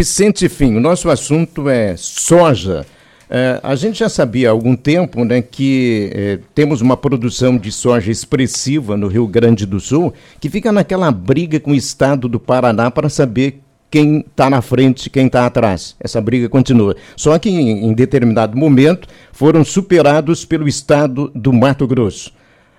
Vicente 0.00 0.48
Fim, 0.48 0.76
o 0.76 0.80
nosso 0.80 1.10
assunto 1.10 1.68
é 1.68 1.94
soja. 1.94 2.86
É, 3.28 3.60
a 3.62 3.74
gente 3.74 3.98
já 3.98 4.08
sabia 4.08 4.48
há 4.48 4.50
algum 4.50 4.74
tempo 4.74 5.26
né, 5.26 5.42
que 5.42 6.10
é, 6.14 6.38
temos 6.54 6.80
uma 6.80 6.96
produção 6.96 7.58
de 7.58 7.70
soja 7.70 8.10
expressiva 8.10 8.96
no 8.96 9.08
Rio 9.08 9.26
Grande 9.26 9.66
do 9.66 9.78
Sul, 9.78 10.14
que 10.40 10.48
fica 10.48 10.72
naquela 10.72 11.10
briga 11.10 11.60
com 11.60 11.72
o 11.72 11.74
estado 11.74 12.28
do 12.28 12.40
Paraná 12.40 12.90
para 12.90 13.10
saber 13.10 13.60
quem 13.90 14.20
está 14.20 14.48
na 14.48 14.62
frente, 14.62 15.10
quem 15.10 15.26
está 15.26 15.44
atrás. 15.44 15.94
Essa 16.00 16.18
briga 16.18 16.48
continua. 16.48 16.96
Só 17.14 17.38
que 17.38 17.50
em, 17.50 17.84
em 17.84 17.92
determinado 17.92 18.56
momento 18.56 19.06
foram 19.32 19.62
superados 19.62 20.46
pelo 20.46 20.66
estado 20.66 21.30
do 21.34 21.52
Mato 21.52 21.86
Grosso. 21.86 22.32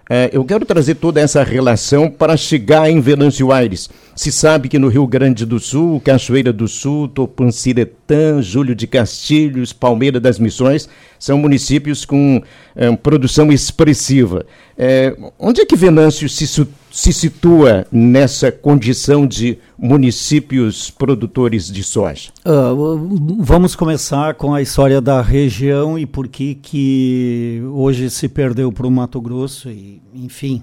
É, 0.09 0.29
eu 0.33 0.43
quero 0.43 0.65
trazer 0.65 0.95
toda 0.95 1.21
essa 1.21 1.43
relação 1.43 2.09
para 2.09 2.35
chegar 2.35 2.89
em 2.89 2.99
Venâncio 2.99 3.51
Aires. 3.51 3.89
Se 4.15 4.31
sabe 4.31 4.67
que 4.67 4.77
no 4.77 4.87
Rio 4.87 5.07
Grande 5.07 5.45
do 5.45 5.59
Sul, 5.59 6.01
Cachoeira 6.01 6.51
do 6.51 6.67
Sul, 6.67 7.07
Topanciretã, 7.07 8.41
Júlio 8.41 8.75
de 8.75 8.87
Castilhos, 8.87 9.71
Palmeira 9.71 10.19
das 10.19 10.37
Missões, 10.37 10.89
são 11.17 11.37
municípios 11.37 12.03
com 12.03 12.41
é, 12.75 12.93
produção 12.97 13.51
expressiva. 13.51 14.45
É, 14.77 15.15
onde 15.39 15.61
é 15.61 15.65
que 15.65 15.75
Venâncio 15.75 16.27
se, 16.27 16.45
se 16.91 17.13
situa 17.13 17.87
nessa 17.89 18.51
condição 18.51 19.25
de 19.25 19.57
municípios 19.77 20.91
produtores 20.91 21.71
de 21.71 21.83
soja? 21.83 22.31
Uh, 22.45 23.37
vamos 23.39 23.75
começar 23.75 24.35
com 24.35 24.53
a 24.53 24.61
história 24.61 24.99
da 24.99 25.21
região 25.21 25.97
e 25.97 26.05
por 26.05 26.27
que, 26.27 26.55
que 26.55 27.63
hoje 27.73 28.09
se 28.09 28.27
perdeu 28.27 28.71
para 28.71 28.85
o 28.85 28.91
Mato 28.91 29.21
Grosso, 29.21 29.69
e, 29.69 30.01
enfim. 30.13 30.61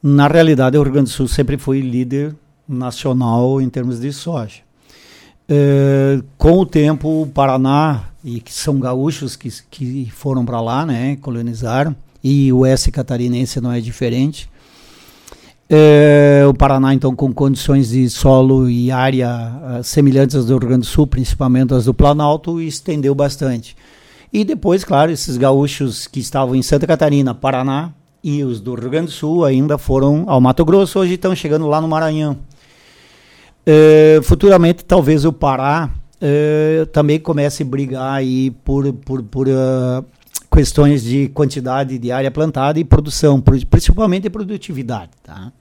Na 0.00 0.28
realidade, 0.28 0.78
o 0.78 0.82
Rio 0.82 0.92
Grande 0.92 1.10
do 1.10 1.14
Sul 1.14 1.26
sempre 1.26 1.58
foi 1.58 1.80
líder 1.80 2.34
nacional 2.68 3.60
em 3.60 3.68
termos 3.68 3.98
de 3.98 4.12
soja. 4.12 4.60
Uh, 5.50 6.22
com 6.36 6.60
o 6.60 6.66
tempo, 6.66 7.22
o 7.22 7.26
Paraná, 7.26 8.04
e 8.22 8.38
que 8.38 8.52
são 8.52 8.78
gaúchos 8.78 9.34
que, 9.34 9.50
que 9.70 10.08
foram 10.12 10.44
para 10.44 10.60
lá, 10.60 10.86
né, 10.86 11.16
colonizaram, 11.16 11.96
e 12.22 12.52
o 12.52 12.58
oeste 12.58 12.92
catarinense 12.92 13.60
não 13.60 13.72
é 13.72 13.80
diferente. 13.80 14.48
É, 15.70 16.44
o 16.48 16.54
Paraná, 16.54 16.94
então, 16.94 17.14
com 17.14 17.32
condições 17.32 17.90
de 17.90 18.08
solo 18.08 18.70
e 18.70 18.90
área 18.90 19.52
uh, 19.78 19.84
semelhantes 19.84 20.34
às 20.34 20.46
do 20.46 20.56
Rio 20.56 20.68
Grande 20.68 20.86
do 20.86 20.86
Sul, 20.86 21.06
principalmente 21.06 21.74
as 21.74 21.84
do 21.84 21.92
Planalto, 21.92 22.58
estendeu 22.58 23.14
bastante. 23.14 23.76
E 24.32 24.44
depois, 24.44 24.82
claro, 24.82 25.10
esses 25.10 25.36
gaúchos 25.36 26.06
que 26.06 26.20
estavam 26.20 26.54
em 26.54 26.62
Santa 26.62 26.86
Catarina, 26.86 27.34
Paraná 27.34 27.92
e 28.24 28.42
os 28.44 28.60
do 28.60 28.74
Rio 28.74 28.88
Grande 28.88 29.06
do 29.06 29.12
Sul 29.12 29.44
ainda 29.44 29.76
foram 29.76 30.24
ao 30.26 30.40
Mato 30.40 30.64
Grosso, 30.64 30.98
hoje 30.98 31.14
estão 31.14 31.34
chegando 31.34 31.66
lá 31.66 31.80
no 31.80 31.88
Maranhão. 31.88 32.38
É, 33.66 34.20
futuramente, 34.22 34.82
talvez 34.86 35.26
o 35.26 35.32
Pará 35.32 35.90
é, 36.18 36.86
também 36.90 37.18
comece 37.18 37.62
a 37.62 37.66
brigar 37.66 38.14
aí 38.14 38.50
por, 38.50 38.90
por, 38.92 39.22
por 39.22 39.48
uh, 39.48 40.04
questões 40.58 41.04
de 41.04 41.28
quantidade 41.28 42.00
de 42.00 42.10
área 42.10 42.32
plantada 42.32 42.80
e 42.80 42.84
produção, 42.84 43.40
principalmente 43.40 44.28
produtividade. 44.28 45.12
Tá? 45.22 45.52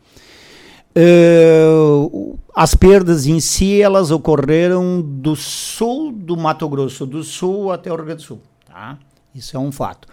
Uh, 0.97 2.39
as 2.55 2.73
perdas 2.73 3.27
em 3.27 3.39
si 3.39 3.79
elas 3.79 4.09
ocorreram 4.09 4.99
do 4.99 5.35
sul 5.35 6.11
do 6.11 6.35
Mato 6.35 6.67
Grosso 6.67 7.05
do 7.05 7.23
Sul 7.23 7.71
até 7.71 7.91
o 7.91 7.95
Rio 7.95 8.05
Grande 8.05 8.23
do 8.23 8.25
Sul. 8.25 8.41
Tá? 8.67 8.97
Isso 9.35 9.55
é 9.55 9.59
um 9.59 9.71
fato. 9.71 10.07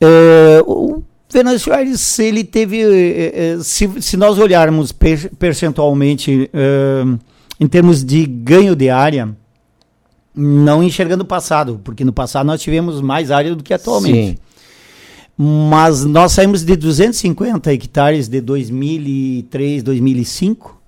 Uh, 0.00 0.62
o 0.64 1.02
Venâncio 1.28 1.72
ele 2.20 2.44
teve, 2.44 2.84
uh, 2.84 3.64
se, 3.64 4.00
se 4.00 4.16
nós 4.16 4.38
olharmos 4.38 4.92
per 4.92 5.34
percentualmente 5.34 6.48
em 7.58 7.66
termos 7.66 8.04
de 8.04 8.24
ganho 8.26 8.76
de 8.76 8.90
área, 8.90 9.36
não 10.34 10.82
enxergando 10.82 11.22
o 11.22 11.26
passado, 11.26 11.80
porque 11.84 12.04
no 12.04 12.12
passado 12.12 12.46
nós 12.46 12.60
tivemos 12.60 13.00
mais 13.00 13.30
área 13.30 13.54
do 13.54 13.62
que 13.62 13.72
atualmente. 13.72 14.36
Sim. 14.36 14.38
Mas 15.36 16.04
nós 16.04 16.32
saímos 16.32 16.62
de 16.62 16.76
250 16.76 17.72
hectares 17.72 18.28
de 18.28 18.40
2003, 18.40 19.82
2005 19.82 20.80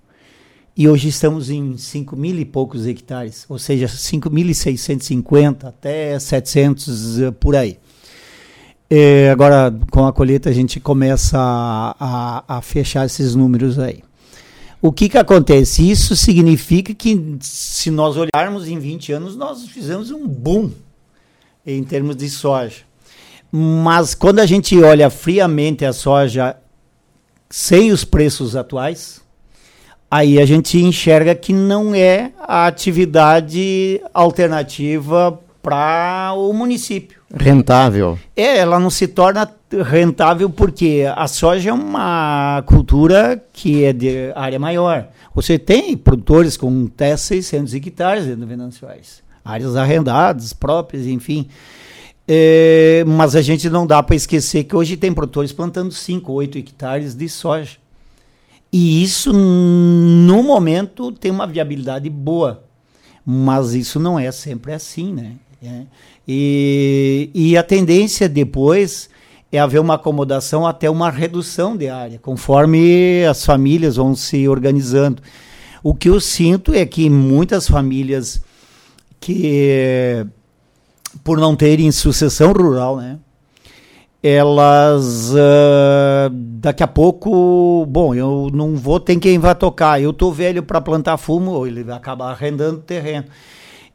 e 0.76 0.88
hoje 0.88 1.08
estamos 1.08 1.48
em 1.48 1.76
5 1.76 2.14
mil 2.14 2.38
e 2.38 2.44
poucos 2.44 2.86
hectares, 2.86 3.46
ou 3.48 3.58
seja, 3.58 3.86
5.650 3.86 5.64
até 5.64 6.18
700 6.18 7.20
eh, 7.20 7.30
por 7.30 7.56
aí. 7.56 7.78
É, 8.88 9.30
agora, 9.30 9.74
com 9.90 10.06
a 10.06 10.12
colheita, 10.12 10.50
a 10.50 10.52
gente 10.52 10.78
começa 10.78 11.38
a, 11.38 11.96
a, 11.98 12.58
a 12.58 12.60
fechar 12.60 13.06
esses 13.06 13.34
números 13.34 13.78
aí. 13.78 14.02
O 14.80 14.92
que, 14.92 15.08
que 15.08 15.18
acontece? 15.18 15.88
Isso 15.90 16.14
significa 16.14 16.94
que, 16.94 17.38
se 17.40 17.90
nós 17.90 18.16
olharmos 18.16 18.68
em 18.68 18.78
20 18.78 19.12
anos, 19.12 19.36
nós 19.36 19.66
fizemos 19.68 20.10
um 20.10 20.26
boom 20.26 20.70
em 21.66 21.82
termos 21.82 22.16
de 22.16 22.28
soja. 22.28 22.82
Mas 23.50 24.14
quando 24.14 24.38
a 24.40 24.46
gente 24.46 24.78
olha 24.82 25.08
friamente 25.08 25.84
a 25.84 25.92
soja 25.92 26.56
sem 27.48 27.90
os 27.90 28.04
preços 28.04 28.54
atuais, 28.54 29.22
aí 30.10 30.38
a 30.38 30.44
gente 30.44 30.78
enxerga 30.78 31.34
que 31.34 31.52
não 31.52 31.94
é 31.94 32.32
a 32.38 32.66
atividade 32.66 34.00
alternativa 34.12 35.40
para 35.62 36.32
o 36.36 36.52
município. 36.52 37.15
Rentável. 37.34 38.18
É, 38.36 38.58
ela 38.58 38.78
não 38.78 38.88
se 38.88 39.08
torna 39.08 39.50
rentável 39.84 40.48
porque 40.48 41.04
a 41.14 41.26
soja 41.26 41.70
é 41.70 41.72
uma 41.72 42.62
cultura 42.66 43.42
que 43.52 43.84
é 43.84 43.92
de 43.92 44.32
área 44.34 44.58
maior. 44.58 45.08
Você 45.34 45.58
tem 45.58 45.96
produtores 45.96 46.56
com 46.56 46.88
até 46.92 47.16
600 47.16 47.74
hectares 47.74 48.26
dentro 48.26 48.46
Venançoais, 48.46 49.22
áreas 49.44 49.74
arrendadas, 49.76 50.52
próprias, 50.52 51.06
enfim. 51.06 51.48
É, 52.28 53.04
mas 53.06 53.36
a 53.36 53.42
gente 53.42 53.68
não 53.68 53.86
dá 53.86 54.02
para 54.02 54.16
esquecer 54.16 54.64
que 54.64 54.74
hoje 54.74 54.96
tem 54.96 55.12
produtores 55.12 55.52
plantando 55.52 55.92
5, 55.92 56.32
8 56.32 56.58
hectares 56.58 57.14
de 57.14 57.28
soja. 57.28 57.76
E 58.72 59.02
isso, 59.02 59.32
no 59.32 60.42
momento, 60.42 61.12
tem 61.12 61.30
uma 61.30 61.46
viabilidade 61.46 62.08
boa. 62.10 62.64
Mas 63.24 63.74
isso 63.74 63.98
não 63.98 64.18
é 64.18 64.30
sempre 64.30 64.72
assim, 64.72 65.12
né? 65.12 65.32
É. 65.62 65.82
E, 66.26 67.30
e 67.34 67.56
a 67.56 67.62
tendência 67.62 68.28
depois 68.28 69.08
é 69.52 69.58
haver 69.58 69.80
uma 69.80 69.94
acomodação 69.94 70.66
até 70.66 70.90
uma 70.90 71.10
redução 71.10 71.76
de 71.76 71.88
área, 71.88 72.18
conforme 72.18 73.24
as 73.24 73.44
famílias 73.44 73.96
vão 73.96 74.14
se 74.14 74.48
organizando. 74.48 75.22
O 75.82 75.94
que 75.94 76.08
eu 76.08 76.20
sinto 76.20 76.74
é 76.74 76.84
que 76.84 77.08
muitas 77.08 77.68
famílias 77.68 78.42
que, 79.20 80.26
por 81.22 81.38
não 81.38 81.54
terem 81.54 81.92
sucessão 81.92 82.52
rural, 82.52 82.96
né, 82.96 83.18
elas 84.22 85.30
uh, 85.30 86.28
daqui 86.32 86.82
a 86.82 86.88
pouco, 86.88 87.86
bom, 87.88 88.12
eu 88.12 88.50
não 88.52 88.74
vou 88.74 88.98
ter 88.98 89.16
quem 89.16 89.38
vai 89.38 89.54
tocar, 89.54 90.00
eu 90.00 90.12
tô 90.12 90.32
velho 90.32 90.64
para 90.64 90.80
plantar 90.80 91.16
fumo, 91.16 91.52
ou 91.52 91.66
ele 91.66 91.84
vai 91.84 91.96
acabar 91.96 92.32
arrendando 92.32 92.80
terreno. 92.80 93.26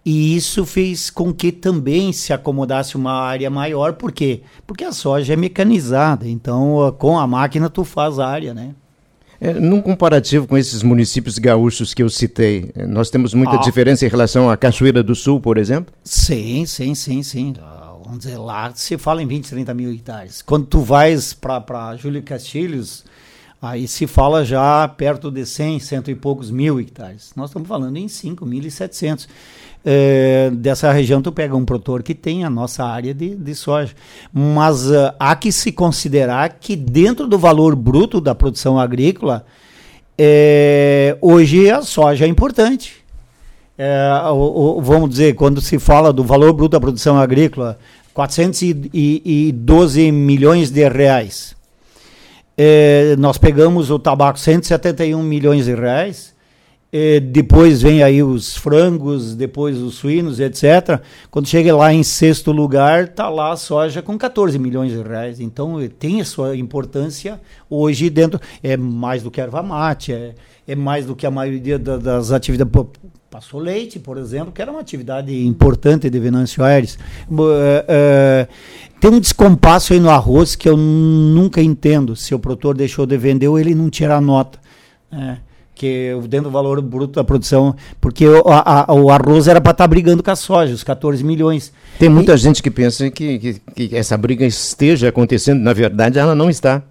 E 0.03 0.35
isso 0.35 0.66
fez 0.66 1.09
com 1.09 1.31
que 1.31 1.51
também 1.51 2.12
se 2.12 2.34
acomodasse 2.34 2.95
uma 2.95 3.13
área 3.13 3.50
maior, 3.50 3.94
por 3.94 4.12
quê? 4.12 4.41
Porque 4.66 4.84
a 4.84 4.91
soja 4.91 5.34
é 5.34 5.35
mecanizada, 5.35 6.28
então 6.28 6.95
com 6.97 7.19
a 7.19 7.28
máquina 7.28 7.69
tu 7.69 7.84
faz 7.84 8.17
a 8.17 8.28
área, 8.28 8.53
né? 8.53 8.73
É, 9.39 9.53
num 9.53 9.81
comparativo 9.81 10.47
com 10.47 10.56
esses 10.56 10.84
municípios 10.84 11.39
gaúchos 11.39 11.95
que 11.95 12.03
eu 12.03 12.09
citei, 12.12 12.72
é, 12.75 12.85
nós 12.85 13.09
temos 13.09 13.34
muita 13.34 13.56
ah. 13.56 13.59
diferença 13.59 14.06
em 14.06 14.09
relação 14.09 14.50
à 14.50 14.56
Cachoeira 14.56 15.01
do 15.01 15.16
Sul, 15.16 15.41
por 15.41 15.57
exemplo? 15.57 15.91
Sim, 16.03 16.63
sim, 16.68 16.94
sim, 16.94 17.23
sim. 17.23 17.56
Ah, 17.59 17.95
vamos 18.03 18.19
dizer, 18.19 18.38
lá 18.38 18.72
se 18.75 19.00
fala 19.00 19.23
em 19.23 19.28
20, 19.28 19.50
30 19.50 19.73
mil 19.73 19.91
hectares. 19.91 20.44
Quando 20.44 20.68
tu 20.68 20.81
vais 20.81 21.33
para 21.33 21.95
Júlio 21.97 22.22
Castilhos, 22.22 23.03
aí 23.61 23.88
se 23.88 24.07
fala 24.07 24.44
já 24.44 24.88
perto 24.88 25.29
de 25.29 25.45
100, 25.45 25.79
cento 25.79 26.09
e 26.09 26.16
poucos 26.16 26.49
mil 26.49 26.79
hectares. 26.79 27.31
Nós 27.35 27.49
estamos 27.49 27.67
falando 27.67 27.97
em 27.97 28.07
5.700 28.07 29.27
é, 29.83 30.51
dessa 30.53 30.91
região 30.91 31.21
tu 31.21 31.31
pega 31.31 31.56
um 31.56 31.65
produtor 31.65 32.03
que 32.03 32.13
tem 32.13 32.44
a 32.44 32.50
nossa 32.50 32.83
área 32.83 33.13
de, 33.13 33.36
de 33.36 33.56
soja. 33.56 33.94
Mas 34.31 34.89
uh, 34.89 35.13
há 35.19 35.36
que 35.36 35.51
se 35.51 35.71
considerar 35.71 36.57
que 36.59 36.75
dentro 36.75 37.27
do 37.27 37.38
valor 37.38 37.75
bruto 37.75 38.21
da 38.21 38.33
produção 38.36 38.80
agrícola, 38.80 39.45
é, 40.18 41.18
hoje 41.21 41.69
a 41.69 41.81
soja 41.81 42.25
é 42.25 42.27
importante. 42.27 43.01
É, 43.77 44.09
o, 44.31 44.77
o, 44.77 44.81
vamos 44.81 45.09
dizer, 45.09 45.33
quando 45.33 45.59
se 45.62 45.80
fala 45.80 46.13
do 46.13 46.24
valor 46.24 46.53
bruto 46.53 46.74
da 46.74 46.80
produção 46.80 47.18
agrícola, 47.18 47.80
412 48.13 50.12
milhões 50.12 50.69
de 50.69 50.88
reais. 50.88 51.56
É, 52.63 53.16
nós 53.18 53.38
pegamos 53.40 53.90
o 53.90 53.98
tabaco 53.98 54.38
171 54.38 55.24
milhões 55.24 55.66
de 55.66 55.74
reais 55.74 56.31
é, 56.94 57.22
depois 57.22 57.81
vem 57.81 58.04
aí 58.04 58.22
os 58.22 58.58
frangos, 58.58 59.34
depois 59.34 59.78
os 59.78 59.96
suínos, 59.96 60.42
etc. 60.42 61.02
Quando 61.30 61.48
chega 61.48 61.74
lá 61.74 61.94
em 61.94 62.04
sexto 62.04 62.52
lugar, 62.52 63.08
tá 63.08 63.30
lá 63.30 63.54
a 63.54 63.56
soja 63.56 64.02
com 64.02 64.18
14 64.18 64.60
milhões 64.60 64.92
de 64.92 65.02
reais. 65.02 65.40
Então 65.40 65.80
eh, 65.80 65.88
tem 65.88 66.19
a 66.19 66.25
sua 66.25 66.58
importância 66.58 67.40
hoje 67.69 68.10
dentro. 68.10 68.42
É 68.62 68.75
mais 68.75 69.24
do 69.24 69.31
que 69.31 69.40
erva 69.40 69.63
mate, 69.63 70.12
é, 70.12 70.36
é 70.68 70.75
mais 70.75 71.06
do 71.06 71.16
que 71.16 71.25
a 71.25 71.31
maioria 71.31 71.80
da, 71.80 71.96
das 71.96 72.31
atividades 72.31 72.74
Passou 73.31 73.62
leite, 73.62 73.98
por 73.98 74.18
exemplo, 74.18 74.51
que 74.51 74.62
era 74.62 74.69
uma 74.69 74.81
atividade 74.81 75.33
importante 75.48 76.10
de 76.10 76.19
Venâncio 76.19 76.62
Aires. 76.66 77.00
Uh, 77.30 77.39
uh, 77.39 78.48
tem 79.00 79.10
um 79.10 79.22
descompasso 79.22 79.94
aí 79.94 80.01
no 80.01 80.10
arroz 80.10 80.54
que 80.54 80.68
eu 80.68 80.75
nunca 80.75 81.62
entendo. 81.62 82.13
Se 82.13 82.36
o 82.36 82.39
produtor 82.39 82.75
deixou 82.75 83.06
de 83.06 83.16
vender 83.18 83.48
ou 83.48 83.57
ele 83.57 83.74
não 83.74 83.89
tira 83.89 84.18
a 84.18 84.22
nota. 84.22 84.60
Né? 85.10 85.39
que 85.74 86.13
dentro 86.28 86.50
do 86.50 86.51
valor 86.51 86.80
bruto 86.80 87.13
da 87.13 87.24
produção, 87.24 87.75
porque 88.00 88.28
o, 88.28 88.44
a, 88.48 88.86
o 88.94 89.10
arroz 89.10 89.48
era 89.48 89.60
para 89.60 89.72
estar 89.72 89.86
tá 89.86 89.88
brigando 89.88 90.22
com 90.22 90.30
a 90.30 90.36
soja, 90.36 90.75
os 90.75 90.84
14 90.84 91.24
milhões. 91.24 91.74
Tem 91.98 92.07
muita 92.07 92.36
e, 92.36 92.38
gente 92.38 92.62
que 92.62 92.69
pensa 92.69 93.10
que, 93.10 93.39
que, 93.39 93.62
que, 93.88 93.95
essa 93.95 94.16
briga 94.16 94.45
esteja 94.45 95.10
acontecendo, 95.10 95.60
na 95.60 95.74
verdade 95.74 96.19
ela 96.19 96.36
não 96.36 96.51
está. 96.51 96.84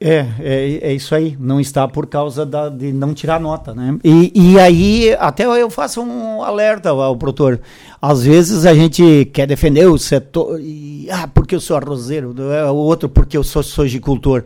É, 0.00 0.24
é, 0.38 0.78
é 0.82 0.92
isso 0.92 1.12
aí, 1.12 1.36
não 1.40 1.60
está 1.60 1.88
por 1.88 2.06
causa 2.06 2.46
da, 2.46 2.68
de 2.68 2.92
não 2.92 3.12
tirar 3.12 3.40
nota, 3.40 3.74
né? 3.74 3.98
E, 4.04 4.30
e 4.32 4.58
aí, 4.58 5.16
até 5.18 5.44
eu 5.44 5.68
faço 5.68 6.00
um 6.00 6.40
alerta 6.40 6.90
ao, 6.90 7.16
produtor. 7.16 7.60
Às 8.00 8.22
vezes 8.22 8.64
a 8.64 8.72
gente 8.72 9.28
quer 9.32 9.46
defender 9.46 9.86
o 9.86 9.98
setor, 9.98 10.60
e, 10.60 11.08
ah, 11.10 11.26
porque 11.26 11.56
eu 11.56 11.60
sou 11.60 11.76
arrozeiro, 11.76 12.32
o 12.32 12.76
outro 12.76 13.08
porque 13.08 13.36
eu 13.36 13.42
sou 13.42 13.60
sojicultor. 13.60 14.44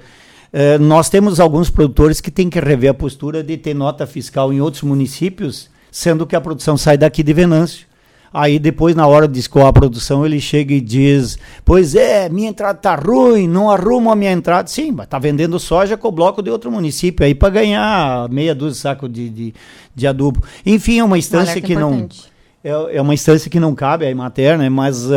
Eh, 0.52 0.78
nós 0.78 1.10
temos 1.10 1.38
alguns 1.38 1.68
produtores 1.68 2.20
que 2.20 2.30
têm 2.30 2.48
que 2.50 2.60
rever 2.60 2.90
a 2.90 2.94
postura 2.94 3.42
de 3.42 3.56
ter 3.58 3.74
nota 3.74 4.06
fiscal 4.06 4.52
em 4.52 4.60
outros 4.60 4.82
municípios, 4.82 5.70
sendo 5.90 6.26
que 6.26 6.36
a 6.36 6.40
produção 6.40 6.78
sai 6.78 6.96
daqui 6.96 7.22
de 7.22 7.32
Venâncio. 7.32 7.86
Aí 8.32 8.58
depois, 8.58 8.94
na 8.94 9.06
hora 9.06 9.28
de 9.28 9.38
escoar 9.38 9.66
a 9.66 9.72
produção, 9.72 10.24
ele 10.24 10.40
chega 10.40 10.72
e 10.72 10.80
diz: 10.80 11.38
Pois 11.64 11.94
é, 11.94 12.28
minha 12.28 12.48
entrada 12.48 12.78
tá 12.78 12.94
ruim, 12.94 13.46
não 13.46 13.70
arrumo 13.70 14.10
a 14.10 14.16
minha 14.16 14.32
entrada. 14.32 14.68
Sim, 14.68 14.92
mas 14.92 15.06
tá 15.06 15.18
vendendo 15.18 15.58
soja 15.58 15.96
com 15.96 16.08
o 16.08 16.12
bloco 16.12 16.42
de 16.42 16.50
outro 16.50 16.70
município 16.70 17.26
aí 17.26 17.34
para 17.34 17.50
ganhar 17.50 18.28
meia 18.30 18.54
dúzia 18.54 18.72
de 18.72 18.78
saco 18.78 19.08
de, 19.08 19.28
de, 19.28 19.54
de 19.94 20.06
adubo. 20.06 20.42
Enfim, 20.64 21.00
é 21.00 21.04
uma 21.04 21.18
instância 21.18 21.60
que 21.60 21.74
importante. 21.74 22.22
não 22.24 22.32
é, 22.64 22.96
é 22.96 23.02
uma 23.02 23.12
instância 23.12 23.50
que 23.50 23.58
não 23.58 23.74
cabe 23.74 24.06
à 24.06 24.14
materna, 24.14 24.64
né? 24.64 24.68
mas 24.68 25.04
uh, 25.06 25.10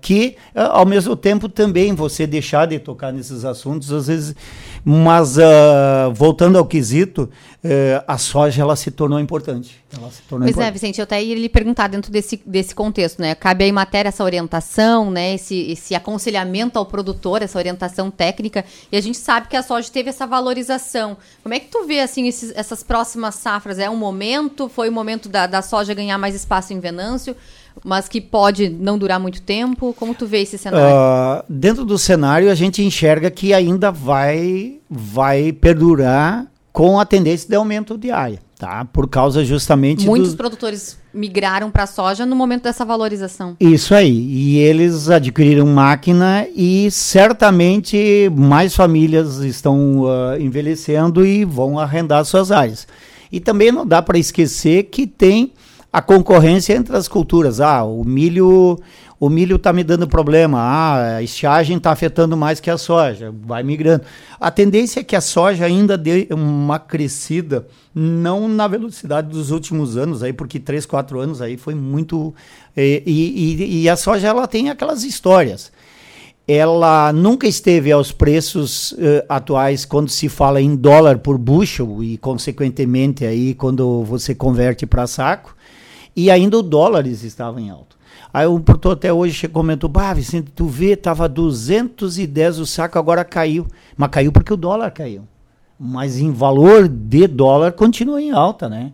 que, 0.00 0.36
uh, 0.54 0.60
ao 0.70 0.86
mesmo 0.86 1.14
tempo, 1.14 1.48
também 1.48 1.94
você 1.94 2.26
deixar 2.26 2.66
de 2.66 2.78
tocar 2.78 3.12
nesses 3.12 3.44
assuntos, 3.44 3.92
às 3.92 4.06
vezes. 4.06 4.34
Mas, 4.84 5.36
uh, 5.36 6.12
voltando 6.14 6.58
ao 6.58 6.64
quesito, 6.64 7.28
a 8.06 8.16
soja 8.16 8.62
ela 8.62 8.74
se 8.74 8.90
tornou 8.90 9.20
importante. 9.20 9.78
Ela 9.94 10.10
se 10.10 10.22
tornou 10.22 10.46
pois 10.46 10.56
é, 10.56 10.60
importante. 10.60 10.68
é, 10.68 10.70
Vicente, 10.70 10.98
eu 10.98 11.02
até 11.02 11.22
ia 11.22 11.34
lhe 11.34 11.48
perguntar 11.48 11.88
dentro 11.88 12.10
desse, 12.10 12.40
desse 12.46 12.74
contexto, 12.74 13.20
né? 13.20 13.34
Cabe 13.34 13.68
à 13.68 13.72
matéria 13.72 14.08
essa 14.08 14.24
orientação, 14.24 15.10
né? 15.10 15.34
Esse, 15.34 15.72
esse 15.72 15.94
aconselhamento 15.94 16.78
ao 16.78 16.86
produtor, 16.86 17.42
essa 17.42 17.58
orientação 17.58 18.10
técnica, 18.10 18.64
e 18.90 18.96
a 18.96 19.00
gente 19.00 19.18
sabe 19.18 19.48
que 19.48 19.56
a 19.56 19.62
soja 19.62 19.90
teve 19.90 20.08
essa 20.08 20.26
valorização. 20.26 21.18
Como 21.42 21.54
é 21.54 21.60
que 21.60 21.68
tu 21.68 21.86
vê, 21.86 22.00
assim, 22.00 22.26
esses, 22.28 22.50
essas 22.56 22.82
próximas 22.82 23.34
safras? 23.34 23.78
É 23.78 23.90
um 23.90 23.96
momento? 23.96 24.68
Foi 24.68 24.88
o 24.88 24.92
momento 24.92 25.28
da, 25.28 25.46
da 25.46 25.60
soja 25.60 25.92
ganhar 25.92 26.16
mais 26.16 26.34
espaço 26.34 26.72
em 26.72 26.80
Venâncio, 26.80 27.36
mas 27.84 28.08
que 28.08 28.20
pode 28.20 28.68
não 28.68 28.98
durar 28.98 29.18
muito 29.18 29.42
tempo? 29.42 29.94
Como 29.98 30.14
tu 30.14 30.26
vê 30.26 30.42
esse 30.42 30.58
cenário? 30.58 30.88
Uh, 30.88 31.44
dentro 31.48 31.84
do 31.84 31.98
cenário, 31.98 32.50
a 32.50 32.54
gente 32.54 32.82
enxerga 32.82 33.30
que 33.30 33.52
ainda 33.52 33.90
vai, 33.90 34.78
vai 34.88 35.52
perdurar 35.52 36.46
com 36.72 37.00
a 37.00 37.04
tendência 37.04 37.48
de 37.48 37.54
aumento 37.54 37.98
de 37.98 38.10
área, 38.10 38.38
tá? 38.58 38.84
Por 38.84 39.08
causa 39.08 39.44
justamente 39.44 40.06
Muitos 40.06 40.34
produtores 40.34 40.98
migraram 41.12 41.70
para 41.70 41.82
a 41.82 41.86
soja 41.86 42.24
no 42.24 42.36
momento 42.36 42.62
dessa 42.62 42.84
valorização. 42.84 43.56
Isso 43.58 43.94
aí. 43.94 44.10
E 44.10 44.58
eles 44.58 45.10
adquiriram 45.10 45.66
máquina 45.66 46.46
e 46.54 46.90
certamente 46.90 48.30
mais 48.34 48.74
famílias 48.74 49.38
estão 49.38 50.02
uh, 50.02 50.40
envelhecendo 50.40 51.26
e 51.26 51.44
vão 51.44 51.78
arrendar 51.78 52.24
suas 52.24 52.52
áreas. 52.52 52.86
E 53.32 53.40
também 53.40 53.72
não 53.72 53.86
dá 53.86 54.00
para 54.00 54.18
esquecer 54.18 54.84
que 54.84 55.06
tem 55.06 55.52
a 55.92 56.00
concorrência 56.00 56.74
entre 56.74 56.96
as 56.96 57.08
culturas. 57.08 57.60
Ah, 57.60 57.84
o 57.84 58.04
milho 58.04 58.78
o 59.20 59.28
milho 59.28 59.56
está 59.56 59.70
me 59.70 59.84
dando 59.84 60.08
problema, 60.08 60.58
ah, 60.58 61.16
a 61.16 61.22
estiagem 61.22 61.76
está 61.76 61.90
afetando 61.92 62.38
mais 62.38 62.58
que 62.58 62.70
a 62.70 62.78
soja, 62.78 63.30
vai 63.42 63.62
migrando. 63.62 64.02
A 64.40 64.50
tendência 64.50 65.00
é 65.00 65.04
que 65.04 65.14
a 65.14 65.20
soja 65.20 65.66
ainda 65.66 65.98
dê 65.98 66.26
uma 66.30 66.78
crescida, 66.78 67.66
não 67.94 68.48
na 68.48 68.66
velocidade 68.66 69.28
dos 69.28 69.50
últimos 69.50 69.94
anos, 69.98 70.22
aí, 70.22 70.32
porque 70.32 70.58
3, 70.58 70.86
4 70.86 71.20
anos 71.20 71.42
aí 71.42 71.58
foi 71.58 71.74
muito. 71.74 72.34
E, 72.74 73.02
e, 73.06 73.82
e 73.82 73.88
a 73.90 73.96
soja 73.96 74.28
ela 74.28 74.46
tem 74.48 74.70
aquelas 74.70 75.04
histórias. 75.04 75.70
Ela 76.48 77.12
nunca 77.12 77.46
esteve 77.46 77.92
aos 77.92 78.12
preços 78.12 78.92
uh, 78.92 79.22
atuais 79.28 79.84
quando 79.84 80.08
se 80.08 80.30
fala 80.30 80.62
em 80.62 80.74
dólar 80.74 81.18
por 81.18 81.36
bushel 81.36 82.02
e, 82.02 82.16
consequentemente, 82.16 83.26
aí 83.26 83.52
quando 83.52 84.02
você 84.02 84.34
converte 84.34 84.86
para 84.86 85.06
saco 85.06 85.54
e 86.14 86.30
ainda 86.30 86.58
o 86.58 86.62
dólares 86.62 87.22
estava 87.22 87.60
em 87.60 87.70
alto. 87.70 87.98
Aí 88.32 88.46
o 88.46 88.60
produtor 88.60 88.92
até 88.92 89.12
hoje 89.12 89.48
comentou, 89.48 89.90
bah, 89.90 90.12
Vicente, 90.12 90.52
tu 90.54 90.66
vê, 90.66 90.96
tava 90.96 91.28
210 91.28 92.58
o 92.58 92.66
saco, 92.66 92.98
agora 92.98 93.24
caiu. 93.24 93.66
Mas 93.96 94.10
caiu 94.10 94.30
porque 94.30 94.52
o 94.52 94.56
dólar 94.56 94.90
caiu. 94.92 95.22
Mas 95.78 96.18
em 96.18 96.30
valor 96.30 96.86
de 96.86 97.26
dólar 97.26 97.72
continua 97.72 98.20
em 98.20 98.30
alta, 98.30 98.68
né? 98.68 98.92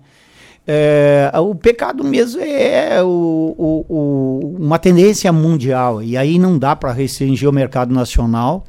É, 0.67 1.31
o 1.39 1.55
pecado 1.55 2.03
mesmo 2.03 2.41
é 2.41 3.01
o, 3.03 3.55
o, 3.57 3.87
o, 3.89 4.57
uma 4.59 4.79
tendência 4.79 5.33
mundial. 5.33 6.03
E 6.03 6.17
aí 6.17 6.39
não 6.39 6.59
dá 6.59 6.75
para 6.75 6.93
restringir 6.93 7.49
o 7.49 7.53
mercado 7.53 7.95
nacional. 7.95 8.65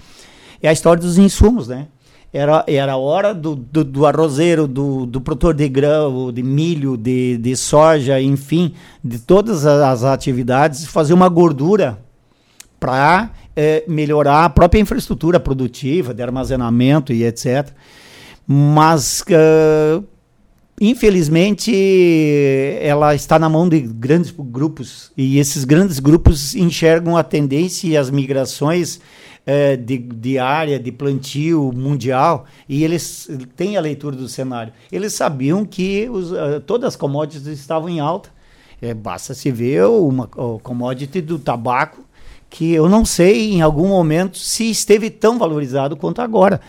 É 0.62 0.70
a 0.70 0.74
história 0.74 1.02
dos 1.02 1.18
insumos, 1.18 1.68
né? 1.68 1.88
Era, 2.32 2.64
era 2.68 2.94
a 2.94 2.98
hora 2.98 3.34
do, 3.34 3.56
do, 3.56 3.84
do 3.84 4.06
arrozeiro, 4.06 4.68
do, 4.68 5.06
do 5.06 5.22
produtor 5.22 5.54
de 5.54 5.68
grão, 5.70 6.32
de 6.32 6.44
milho, 6.44 6.98
de, 6.98 7.38
de 7.38 7.56
soja, 7.56 8.22
enfim, 8.22 8.74
de 9.04 9.20
todas 9.20 9.66
as 9.66 10.04
atividades, 10.04 10.86
fazer 10.86 11.14
uma 11.14 11.30
gordura 11.30 12.00
para 12.80 13.32
é, 13.56 13.84
melhorar 13.88 14.46
a 14.46 14.50
própria 14.50 14.80
infraestrutura 14.80 15.40
produtiva, 15.40 16.14
de 16.14 16.22
armazenamento 16.22 17.12
e 17.12 17.24
etc. 17.24 17.72
Mas, 18.46 19.22
uh, 19.22 20.04
infelizmente, 20.80 21.74
ela 22.82 23.16
está 23.16 23.40
na 23.40 23.50
mão 23.50 23.68
de 23.68 23.82
grandes 23.82 24.32
grupos, 24.32 25.12
e 25.18 25.40
esses 25.40 25.66
grandes 25.66 26.00
grupos 26.00 26.56
enxergam 26.56 27.18
a 27.18 27.24
tendência 27.24 27.88
e 27.88 27.98
as 27.98 28.10
migrações 28.10 29.02
é, 29.48 29.78
de, 29.78 29.98
de 29.98 30.38
área, 30.38 30.78
de 30.78 30.92
plantio 30.92 31.72
mundial, 31.74 32.46
e 32.68 32.84
eles 32.84 33.30
têm 33.56 33.78
a 33.78 33.82
leitura 33.82 34.14
do 34.14 34.28
cenário. 34.28 34.74
Eles 34.92 35.14
sabiam 35.14 35.64
que 35.64 36.10
os, 36.10 36.34
uh, 36.34 36.60
todas 36.66 36.90
as 36.90 36.96
commodities 36.98 37.48
estavam 37.48 37.88
em 37.88 38.02
alta. 38.02 38.30
É, 38.82 38.94
basta 38.94 39.34
se 39.34 39.50
ver 39.50 39.86
uma 39.86 40.28
commodity 40.28 41.22
do 41.22 41.40
tabaco, 41.40 42.06
que 42.50 42.74
eu 42.74 42.90
não 42.90 43.06
sei 43.06 43.54
em 43.54 43.62
algum 43.62 43.88
momento 43.88 44.38
se 44.38 44.70
esteve 44.70 45.10
tão 45.10 45.40
valorizado 45.40 45.96
quanto 45.96 46.22
agora. 46.22 46.60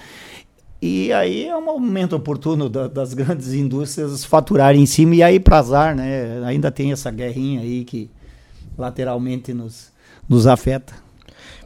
E 0.81 1.13
aí 1.13 1.47
é 1.47 1.57
um 1.57 1.65
momento 1.65 2.15
oportuno 2.15 2.69
da, 2.69 2.87
das 2.87 3.13
grandes 3.13 3.53
indústrias 3.53 4.25
faturarem 4.25 4.81
em 4.81 4.87
cima 4.87 5.17
e 5.17 5.23
aí 5.25 5.41
para 5.41 5.59
azar, 5.59 5.97
né? 5.97 6.41
Ainda 6.47 6.71
tem 6.71 6.93
essa 6.93 7.11
guerrinha 7.11 7.61
aí 7.61 7.85
que 7.85 8.09
lateralmente 8.79 9.53
nos, 9.53 9.93
nos 10.29 10.47
afeta. 10.47 11.08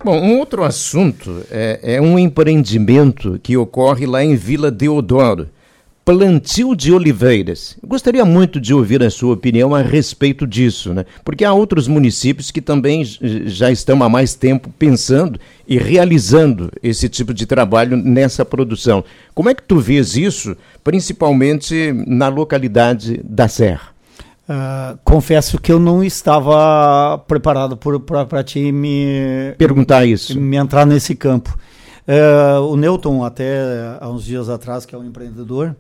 Bom, 0.05 0.21
um 0.21 0.39
outro 0.41 0.65
assunto 0.65 1.45
é, 1.49 1.79
é, 1.95 2.01
um 2.01 2.19
empreendimento 2.19 3.39
que 3.41 3.57
ocorre 3.57 4.05
lá 4.05 4.25
em 4.25 4.35
Vila 4.35 4.69
Deodoro. 4.69 5.49
Plantio 6.05 6.75
de 6.75 6.93
oliveiras. 6.93 7.77
Gostaria 7.87 8.25
muito 8.25 8.61
de 8.61 8.75
ouvir 8.75 9.01
a 9.05 9.11
sua 9.11 9.35
opinião 9.35 9.73
a 9.73 9.81
respeito 9.81 10.45
disso, 10.45 10.93
né? 10.93 11.07
Porque 11.25 11.45
há 11.45 11.53
outros 11.53 11.87
municípios 11.87 12.51
que 12.51 12.61
também 12.61 13.05
já 13.05 13.71
estão 13.71 14.03
há 14.03 14.09
mais 14.09 14.35
tempo 14.35 14.69
pensando 14.77 15.39
e 15.69 15.79
realizando 15.79 16.73
esse 16.83 17.09
tipo 17.09 17.33
de 17.33 17.47
trabalho 17.47 17.97
nessa 17.97 18.45
produção. 18.45 19.05
Como 19.33 19.49
é 19.49 19.55
que 19.55 19.63
tu 19.63 19.79
vês 19.79 20.17
isso, 20.17 20.57
principalmente 20.83 21.93
na 22.09 22.27
localidade 22.27 23.21
da 23.23 23.47
Serra? 23.47 23.92
Uh, 24.53 24.99
confesso 25.03 25.59
que 25.59 25.73
eu 25.73 25.81
não 25.81 26.05
estava 26.05 27.17
preparado 27.27 27.75
para 27.75 28.45
te 28.45 28.71
me 28.71 29.55
perguntar 29.57 30.05
isso, 30.05 30.39
me 30.39 30.59
entrar 30.59 30.85
nesse 30.85 31.15
campo. 31.15 31.57
Uh, 32.07 32.61
o 32.67 32.77
Newton, 32.77 33.25
até 33.25 33.97
há 33.99 34.11
uns 34.11 34.25
dias 34.25 34.51
atrás, 34.51 34.85
que 34.85 34.95
é 34.95 34.99
um 34.99 35.05
empreendedor, 35.05 35.75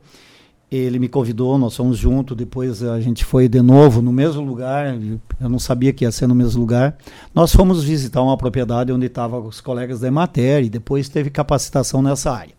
ele 0.71 0.99
me 0.99 1.07
convidou, 1.07 1.59
nós 1.59 1.76
fomos 1.76 1.99
juntos, 1.99 2.35
depois 2.35 2.83
a 2.83 2.99
gente 2.99 3.26
foi 3.26 3.47
de 3.47 3.61
novo 3.61 4.00
no 4.00 4.11
mesmo 4.11 4.41
lugar, 4.41 4.97
eu 5.38 5.50
não 5.50 5.59
sabia 5.59 5.93
que 5.93 6.07
ia 6.07 6.11
ser 6.11 6.26
no 6.26 6.35
mesmo 6.35 6.59
lugar. 6.59 6.97
Nós 7.35 7.55
fomos 7.55 7.85
visitar 7.85 8.23
uma 8.23 8.38
propriedade 8.38 8.91
onde 8.91 9.05
estavam 9.05 9.45
os 9.45 9.61
colegas 9.61 10.00
da 10.00 10.09
Emater 10.09 10.64
e 10.64 10.71
depois 10.71 11.11
teve 11.11 11.29
capacitação 11.29 12.00
nessa 12.00 12.33
área. 12.33 12.55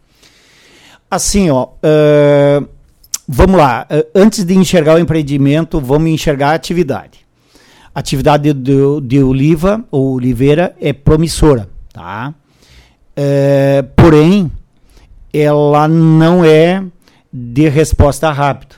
Assim, 1.10 1.50
ó, 1.50 1.70
uh, 1.70 2.70
vamos 3.28 3.58
lá, 3.58 3.86
eh, 3.90 4.08
antes 4.16 4.44
de 4.44 4.56
enxergar 4.56 4.96
o 4.96 5.00
empreendimento, 5.00 5.80
vamos 5.80 6.10
enxergar 6.10 6.50
a 6.50 6.54
atividade. 6.54 7.26
A 7.94 8.00
atividade 8.00 8.54
de, 8.54 9.02
de 9.02 9.24
oliva 9.24 9.84
ou 9.92 10.14
oliveira 10.14 10.76
é 10.82 10.92
promissora, 10.94 11.70
tá? 11.94 12.34
É, 13.16 13.84
porém, 13.96 14.52
ela 15.32 15.88
não 15.88 16.44
é 16.44 16.84
de 17.32 17.68
resposta 17.68 18.32
rápida. 18.32 18.76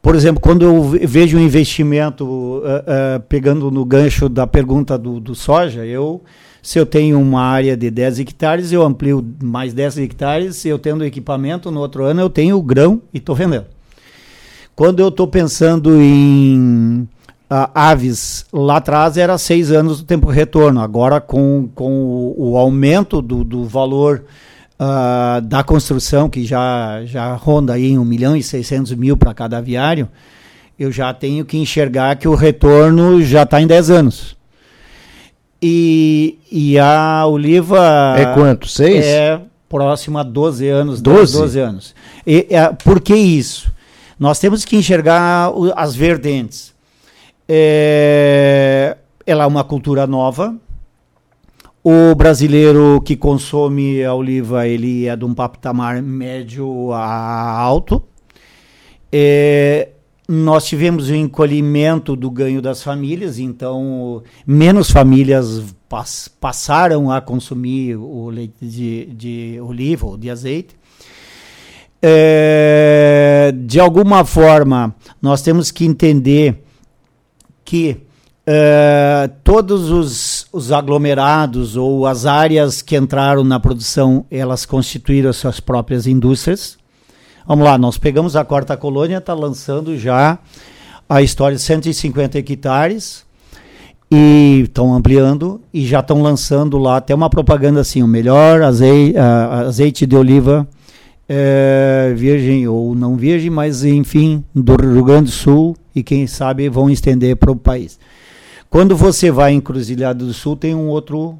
por 0.00 0.14
exemplo, 0.14 0.40
quando 0.40 0.64
eu 0.64 0.82
vejo 1.06 1.36
um 1.36 1.40
investimento, 1.40 2.24
uh, 2.24 2.60
uh, 2.60 3.20
pegando 3.28 3.70
no 3.70 3.84
gancho 3.84 4.28
da 4.28 4.46
pergunta 4.46 4.96
do, 4.96 5.20
do, 5.20 5.34
soja, 5.34 5.84
eu, 5.84 6.22
se 6.68 6.78
eu 6.78 6.84
tenho 6.84 7.18
uma 7.18 7.40
área 7.40 7.74
de 7.74 7.90
10 7.90 8.18
hectares, 8.18 8.72
eu 8.72 8.82
amplio 8.82 9.26
mais 9.42 9.72
10 9.72 9.96
hectares, 10.00 10.56
se 10.56 10.68
eu 10.68 10.78
tendo 10.78 11.02
equipamento, 11.02 11.70
no 11.70 11.80
outro 11.80 12.04
ano 12.04 12.20
eu 12.20 12.28
tenho 12.28 12.60
grão 12.60 13.00
e 13.10 13.16
estou 13.16 13.34
vendendo. 13.34 13.64
Quando 14.76 15.00
eu 15.00 15.08
estou 15.08 15.26
pensando 15.26 15.98
em 15.98 17.08
uh, 17.50 17.70
aves, 17.74 18.44
lá 18.52 18.76
atrás 18.76 19.16
era 19.16 19.38
seis 19.38 19.72
anos 19.72 20.02
do 20.02 20.04
tempo 20.04 20.28
retorno, 20.28 20.82
agora 20.82 21.22
com, 21.22 21.70
com 21.74 21.90
o, 21.90 22.50
o 22.50 22.58
aumento 22.58 23.22
do, 23.22 23.42
do 23.42 23.64
valor 23.64 24.24
uh, 24.78 25.40
da 25.40 25.64
construção, 25.64 26.28
que 26.28 26.44
já, 26.44 27.02
já 27.06 27.34
ronda 27.34 27.72
aí 27.72 27.92
em 27.92 27.98
1 27.98 28.04
milhão 28.04 28.36
e 28.36 28.42
600 28.42 28.92
mil 28.92 29.16
para 29.16 29.32
cada 29.32 29.56
aviário, 29.56 30.06
eu 30.78 30.92
já 30.92 31.14
tenho 31.14 31.46
que 31.46 31.56
enxergar 31.56 32.16
que 32.16 32.28
o 32.28 32.34
retorno 32.34 33.22
já 33.22 33.44
está 33.44 33.58
em 33.58 33.66
10 33.66 33.88
anos. 33.88 34.37
E, 35.60 36.38
e 36.50 36.78
a 36.78 37.26
oliva. 37.26 38.14
É 38.16 38.32
quanto? 38.34 38.68
Seis? 38.68 39.04
É 39.04 39.40
próxima 39.68 40.20
a 40.20 40.22
12 40.22 40.68
anos. 40.68 41.00
12? 41.00 41.38
12 41.38 41.60
anos. 41.60 41.94
E, 42.26 42.46
é, 42.50 42.72
por 42.72 43.00
que 43.00 43.14
isso? 43.14 43.72
Nós 44.18 44.38
temos 44.38 44.64
que 44.64 44.76
enxergar 44.76 45.52
as 45.76 45.94
verdentes. 45.94 46.74
É, 47.48 48.96
ela 49.26 49.44
é 49.44 49.46
uma 49.46 49.64
cultura 49.64 50.06
nova, 50.06 50.54
o 51.82 52.14
brasileiro 52.14 53.00
que 53.04 53.16
consome 53.16 54.04
a 54.04 54.12
oliva, 54.12 54.66
ele 54.66 55.06
é 55.06 55.16
de 55.16 55.24
um 55.24 55.32
patamar 55.32 56.02
médio 56.02 56.92
a 56.92 57.58
alto. 57.58 58.02
É, 59.10 59.88
nós 60.30 60.66
tivemos 60.66 61.08
o 61.08 61.14
encolhimento 61.14 62.14
do 62.14 62.30
ganho 62.30 62.60
das 62.60 62.82
famílias, 62.82 63.38
então 63.38 64.22
menos 64.46 64.90
famílias 64.90 65.74
pass 65.88 66.28
passaram 66.28 67.10
a 67.10 67.18
consumir 67.18 67.96
o 67.96 68.28
leite 68.28 68.54
de, 68.60 69.06
de 69.06 69.60
oliva 69.62 70.06
ou 70.06 70.18
de 70.18 70.28
azeite. 70.30 70.76
É, 72.02 73.52
de 73.56 73.80
alguma 73.80 74.22
forma, 74.22 74.94
nós 75.20 75.40
temos 75.40 75.70
que 75.70 75.86
entender 75.86 76.62
que 77.64 78.02
Uh, 78.48 79.28
todos 79.44 79.90
os, 79.90 80.46
os, 80.50 80.72
aglomerados 80.72 81.76
ou 81.76 82.06
as 82.06 82.24
áreas 82.24 82.80
que 82.80 82.96
entraram 82.96 83.44
na 83.44 83.60
produção, 83.60 84.24
elas 84.30 84.64
constituíram 84.64 85.28
as 85.28 85.36
suas 85.36 85.60
próprias 85.60 86.06
indústrias. 86.06 86.78
Vamos 87.48 87.64
lá, 87.64 87.78
nós 87.78 87.96
pegamos 87.96 88.36
a 88.36 88.44
quarta 88.44 88.76
colônia, 88.76 89.16
está 89.16 89.32
lançando 89.32 89.96
já 89.96 90.38
a 91.08 91.22
história 91.22 91.56
de 91.56 91.62
150 91.62 92.38
hectares 92.38 93.24
e 94.10 94.64
estão 94.64 94.92
ampliando 94.94 95.58
e 95.72 95.86
já 95.86 96.00
estão 96.00 96.20
lançando 96.20 96.76
lá 96.76 96.98
até 96.98 97.14
uma 97.14 97.30
propaganda 97.30 97.80
assim, 97.80 98.02
o 98.02 98.06
melhor 98.06 98.60
azeite, 98.60 99.16
azeite 99.16 100.04
de 100.04 100.14
oliva 100.14 100.68
uh, 101.26 102.14
virgem 102.14 102.68
ou 102.68 102.94
não 102.94 103.16
virgem, 103.16 103.48
mas 103.48 103.82
enfim, 103.82 104.44
do 104.54 104.76
Rio 104.76 105.02
Grande 105.02 105.30
do 105.30 105.30
Sul 105.30 105.74
e 105.94 106.02
quem 106.02 106.26
sabe 106.26 106.68
vão 106.68 106.90
estender 106.90 107.34
para 107.36 107.50
o 107.50 107.56
país. 107.56 107.98
Quando 108.68 108.94
você 108.94 109.30
vai 109.30 109.54
em 109.54 109.60
Cruzilhada 109.62 110.22
do 110.22 110.34
Sul, 110.34 110.54
tem 110.54 110.74
um 110.74 110.88
outro 110.88 111.38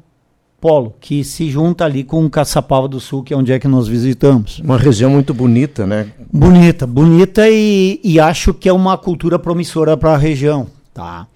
polo 0.59 0.93
que 0.99 1.23
se 1.23 1.49
junta 1.49 1.85
ali 1.85 2.03
com 2.03 2.25
o 2.25 2.29
Caçapava 2.29 2.87
do 2.87 2.99
Sul, 2.99 3.23
que 3.23 3.33
é 3.33 3.37
onde 3.37 3.51
é 3.51 3.59
que 3.59 3.67
nós 3.67 3.87
visitamos. 3.87 4.59
Uma 4.59 4.77
região 4.77 5.09
muito 5.09 5.33
bonita, 5.33 5.85
né? 5.85 6.07
Bonita, 6.31 6.85
bonita 6.85 7.49
e, 7.49 7.99
e 8.03 8.19
acho 8.19 8.53
que 8.53 8.67
é 8.69 8.73
uma 8.73 8.97
cultura 8.97 9.39
promissora 9.39 9.95
para 9.95 10.13
a 10.13 10.17
região, 10.17 10.67
tá? 10.93 11.27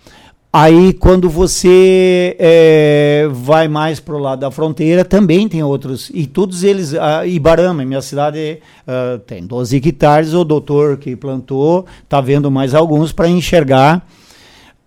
Aí, 0.56 0.94
quando 0.94 1.32
você 1.32 2.36
é, 2.38 3.28
vai 3.32 3.68
mais 3.68 4.00
para 4.00 4.14
o 4.14 4.20
lado 4.20 4.42
da 4.42 4.52
fronteira, 4.52 5.04
também 5.04 5.48
tem 5.48 5.64
outros. 5.64 6.12
E 6.14 6.28
todos 6.28 6.64
eles. 6.64 6.94
Uh, 6.94 7.26
Ibarama, 7.26 7.84
minha 7.84 8.04
cidade, 8.04 8.60
uh, 8.88 9.18
tem 9.20 9.48
12 9.48 9.78
hectares. 9.78 10.36
O 10.36 10.44
doutor 10.44 10.98
que 10.98 11.16
plantou 11.16 11.88
está 12.04 12.22
vendo 12.22 12.52
mais 12.52 12.76
alguns 12.76 13.12
para 13.12 13.28
enxergar 13.28 14.06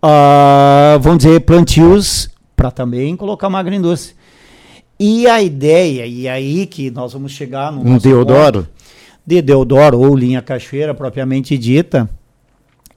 uh, 0.06 0.98
vamos 1.00 1.18
dizer, 1.18 1.40
plantios 1.40 2.30
para 2.54 2.70
também 2.70 3.16
colocar 3.16 3.48
uma 3.48 3.58
agroindústria. 3.58 4.15
E 4.98 5.26
a 5.26 5.42
ideia, 5.42 6.06
e 6.06 6.28
aí 6.28 6.66
que 6.66 6.90
nós 6.90 7.12
vamos 7.12 7.32
chegar 7.32 7.70
no. 7.70 7.86
Um 7.86 7.98
Deodoro? 7.98 8.66
De 9.26 9.42
Deodoro, 9.42 10.00
ou 10.00 10.16
linha 10.16 10.40
cachoeira 10.40 10.94
propriamente 10.94 11.58
dita. 11.58 12.08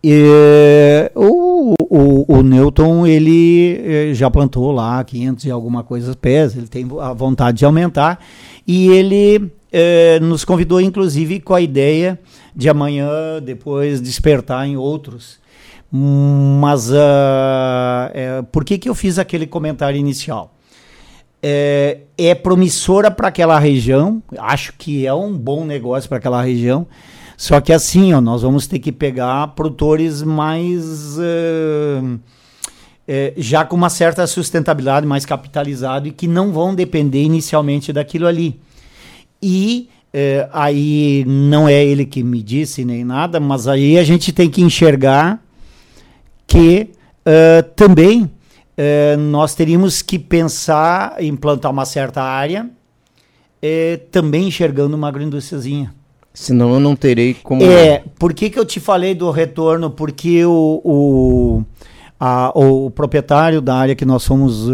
E, 0.02 1.12
o, 1.14 1.74
o, 1.80 2.38
o, 2.38 2.42
Newton, 2.42 3.06
ele 3.06 3.82
eh, 3.84 4.14
já 4.14 4.32
plantou 4.32 4.72
lá 4.72 5.04
500 5.04 5.44
e 5.46 5.52
alguma 5.52 5.84
coisa 5.84 6.16
pés, 6.16 6.56
ele 6.56 6.68
tem 6.68 6.88
a 7.02 7.12
vontade 7.12 7.58
de 7.58 7.66
aumentar. 7.66 8.24
E 8.66 8.88
ele 8.90 9.52
eh, 9.72 10.20
nos 10.22 10.46
convidou, 10.46 10.80
inclusive, 10.80 11.42
com 11.42 11.54
a 11.54 11.60
ideia 11.60 12.18
de 12.56 12.70
amanhã, 12.70 13.42
depois, 13.44 14.00
despertar 14.00 14.66
em 14.66 14.78
outros 14.78 15.40
mas 15.92 16.92
uh, 16.92 18.12
é, 18.14 18.42
por 18.52 18.64
que, 18.64 18.78
que 18.78 18.88
eu 18.88 18.94
fiz 18.94 19.18
aquele 19.18 19.48
comentário 19.48 19.98
inicial? 19.98 20.54
É, 21.42 22.00
é 22.18 22.36
promissora 22.36 23.10
para 23.10 23.30
aquela 23.30 23.58
região, 23.58 24.22
acho 24.38 24.74
que 24.78 25.06
é 25.08 25.14
um 25.14 25.38
bom 25.38 25.64
negócio 25.64 26.10
para 26.10 26.18
aquela 26.18 26.42
região. 26.42 26.86
Só 27.38 27.62
que 27.62 27.72
assim, 27.72 28.14
ó, 28.14 28.20
nós 28.20 28.42
vamos 28.42 28.68
ter 28.68 28.80
que 28.80 28.92
pegar 28.92 29.48
produtores 29.56 30.22
mais. 30.22 31.18
Uh, 31.18 32.20
é, 33.08 33.34
já 33.38 33.66
com 33.66 33.76
uma 33.76 33.90
certa 33.90 34.28
sustentabilidade, 34.28 35.08
mais 35.08 35.26
capitalizado 35.26 36.08
e 36.08 36.12
que 36.12 36.28
não 36.28 36.52
vão 36.52 36.76
depender 36.76 37.24
inicialmente 37.24 37.92
daquilo 37.92 38.28
ali. 38.28 38.60
E 39.42 39.90
é, 40.14 40.48
aí 40.52 41.24
não 41.26 41.68
é 41.68 41.84
ele 41.84 42.06
que 42.06 42.22
me 42.22 42.44
disse 42.44 42.84
nem 42.84 43.04
nada, 43.04 43.40
mas 43.40 43.68
aí 43.68 43.98
a 43.98 44.04
gente 44.04 44.32
tem 44.32 44.50
que 44.50 44.62
enxergar 44.62 45.42
que 46.46 46.90
uh, 47.26 47.64
também 47.76 48.30
uh, 48.80 49.18
nós 49.18 49.54
teríamos 49.54 50.02
que 50.02 50.18
pensar 50.18 51.16
em 51.20 51.36
plantar 51.36 51.70
uma 51.70 51.86
certa 51.86 52.24
área, 52.24 52.66
uh, 52.66 53.98
também 54.12 54.48
enxergando 54.48 54.96
uma 54.96 55.08
agroindústriazinha. 55.08 55.94
Senão 56.34 56.74
eu 56.74 56.80
não 56.80 56.96
terei 56.96 57.34
como. 57.34 57.62
É, 57.62 58.04
por 58.18 58.34
que, 58.34 58.50
que 58.50 58.58
eu 58.58 58.66
te 58.66 58.80
falei 58.80 59.14
do 59.14 59.30
retorno? 59.30 59.90
Porque 59.90 60.46
o, 60.46 60.82
o, 60.86 61.64
a, 62.18 62.52
o 62.58 62.90
proprietário 62.92 63.60
da 63.60 63.76
área 63.76 63.96
que 63.96 64.06
nós 64.06 64.26
fomos 64.26 64.68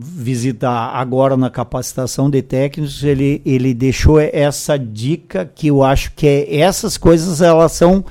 visitar 0.00 0.90
agora 0.96 1.36
na 1.36 1.50
capacitação 1.50 2.28
de 2.28 2.42
técnicos, 2.42 3.04
ele, 3.04 3.40
ele 3.44 3.74
deixou 3.74 4.18
essa 4.18 4.76
dica 4.76 5.44
que 5.44 5.68
eu 5.68 5.84
acho 5.84 6.12
que 6.16 6.26
é, 6.26 6.56
essas 6.56 6.96
coisas 6.96 7.40
elas 7.40 7.72
são 7.72 8.04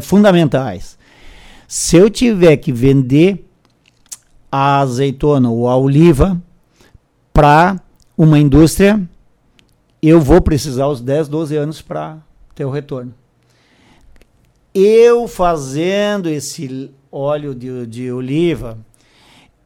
fundamentais. 0.00 0.96
Se 1.66 1.96
eu 1.96 2.08
tiver 2.08 2.56
que 2.56 2.72
vender 2.72 3.43
a 4.56 4.78
azeitona 4.78 5.50
ou 5.50 5.68
a 5.68 5.76
oliva 5.76 6.40
para 7.32 7.80
uma 8.16 8.38
indústria, 8.38 9.02
eu 10.00 10.20
vou 10.20 10.40
precisar 10.40 10.86
os 10.86 11.00
10, 11.00 11.26
12 11.26 11.56
anos 11.56 11.82
para 11.82 12.18
ter 12.54 12.64
o 12.64 12.70
retorno. 12.70 13.12
Eu 14.72 15.26
fazendo 15.26 16.28
esse 16.28 16.88
óleo 17.10 17.52
de, 17.52 17.84
de 17.88 18.12
oliva, 18.12 18.78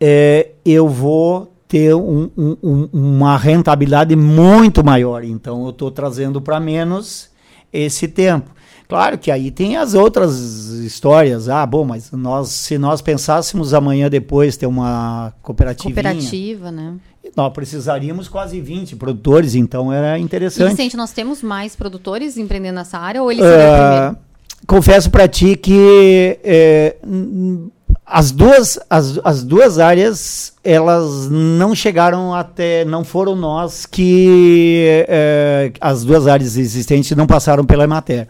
é, 0.00 0.52
eu 0.64 0.88
vou 0.88 1.52
ter 1.68 1.94
um, 1.94 2.30
um, 2.34 2.88
uma 2.90 3.36
rentabilidade 3.36 4.16
muito 4.16 4.82
maior. 4.82 5.22
Então, 5.22 5.64
eu 5.64 5.70
estou 5.70 5.90
trazendo 5.90 6.40
para 6.40 6.58
menos 6.58 7.28
esse 7.70 8.08
tempo. 8.08 8.50
Claro 8.88 9.18
que 9.18 9.30
aí 9.30 9.50
tem 9.50 9.76
as 9.76 9.92
outras 9.92 10.34
histórias. 10.38 11.46
Ah, 11.46 11.66
bom, 11.66 11.84
mas 11.84 12.10
nós, 12.10 12.48
se 12.48 12.78
nós 12.78 13.02
pensássemos 13.02 13.74
amanhã 13.74 14.08
depois 14.08 14.56
ter 14.56 14.66
uma 14.66 15.34
cooperativa. 15.42 15.90
Cooperativa, 15.90 16.70
né? 16.72 16.94
Nós 17.36 17.52
precisaríamos 17.52 18.28
quase 18.28 18.58
20 18.58 18.96
produtores, 18.96 19.54
então 19.54 19.92
era 19.92 20.18
interessante. 20.18 20.70
Vicente, 20.70 20.96
nós 20.96 21.12
temos 21.12 21.42
mais 21.42 21.76
produtores 21.76 22.38
empreendendo 22.38 22.76
nessa 22.76 22.98
área 22.98 23.22
ou 23.22 23.30
ele 23.30 23.42
seria 23.42 23.56
uh, 23.56 23.90
primeiro? 23.90 24.16
Confesso 24.66 25.10
para 25.10 25.28
ti 25.28 25.54
que 25.54 26.38
é, 26.42 26.96
as 28.06 28.30
duas, 28.30 28.78
as, 28.88 29.20
as 29.22 29.44
duas 29.44 29.78
áreas, 29.78 30.54
elas 30.64 31.28
não 31.30 31.74
chegaram 31.74 32.34
até, 32.34 32.86
não 32.86 33.04
foram 33.04 33.36
nós 33.36 33.84
que 33.84 35.04
é, 35.06 35.70
as 35.78 36.04
duas 36.04 36.26
áreas 36.26 36.56
existentes 36.56 37.14
não 37.14 37.26
passaram 37.26 37.66
pela 37.66 37.86
matéria 37.86 38.26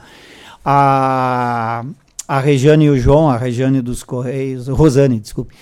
a, 0.71 1.83
a 2.29 2.41
Regiane 2.41 2.85
e 2.85 2.91
o 2.91 2.99
João, 2.99 3.31
a 3.31 3.39
Regiane 3.39 3.81
dos 3.81 4.03
Correios, 4.03 4.69
Rosane, 4.69 5.19
desculpe, 5.19 5.55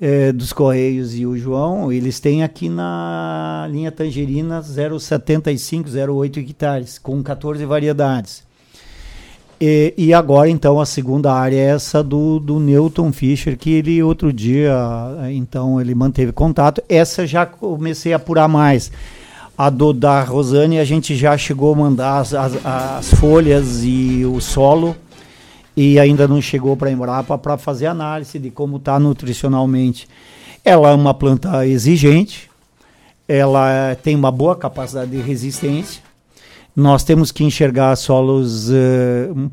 é, 0.00 0.32
dos 0.32 0.54
Correios 0.54 1.14
e 1.14 1.26
o 1.26 1.36
João, 1.36 1.92
eles 1.92 2.18
têm 2.18 2.42
aqui 2.42 2.70
na 2.70 3.68
linha 3.70 3.92
Tangerina 3.92 4.62
0,75, 4.62 5.84
0,8 5.84 6.38
hectares, 6.38 6.98
com 6.98 7.22
14 7.22 7.62
variedades. 7.66 8.42
E, 9.60 9.92
e, 9.98 10.14
agora, 10.14 10.48
então, 10.48 10.80
a 10.80 10.86
segunda 10.86 11.30
área 11.30 11.56
é 11.56 11.66
essa 11.66 12.02
do, 12.02 12.40
do 12.40 12.58
Newton 12.58 13.12
Fischer, 13.12 13.58
que 13.58 13.70
ele 13.70 14.02
outro 14.02 14.32
dia, 14.32 14.74
então, 15.30 15.78
ele 15.78 15.94
manteve 15.94 16.32
contato. 16.32 16.82
Essa 16.88 17.26
já 17.26 17.44
comecei 17.44 18.14
a 18.14 18.16
apurar 18.16 18.48
mais. 18.48 18.90
A 19.56 19.70
do 19.70 19.92
da 19.92 20.22
Rosane, 20.22 20.80
a 20.80 20.84
gente 20.84 21.14
já 21.14 21.38
chegou 21.38 21.72
a 21.72 21.76
mandar 21.76 22.18
as, 22.18 22.34
as, 22.34 22.66
as 22.66 23.14
folhas 23.14 23.84
e 23.84 24.24
o 24.24 24.40
solo, 24.40 24.96
e 25.76 25.98
ainda 25.98 26.26
não 26.26 26.42
chegou 26.42 26.76
para 26.76 26.88
a 26.88 26.92
Embrapa 26.92 27.38
para 27.38 27.56
fazer 27.56 27.86
análise 27.86 28.38
de 28.38 28.50
como 28.50 28.78
está 28.78 28.98
nutricionalmente. 28.98 30.08
Ela 30.64 30.90
é 30.90 30.94
uma 30.94 31.14
planta 31.14 31.66
exigente, 31.66 32.50
ela 33.28 33.96
tem 34.02 34.16
uma 34.16 34.32
boa 34.32 34.56
capacidade 34.56 35.12
de 35.12 35.20
resistência, 35.20 36.02
nós 36.74 37.04
temos 37.04 37.30
que 37.30 37.44
enxergar 37.44 37.94
solos 37.94 38.70
uh, 38.70 39.50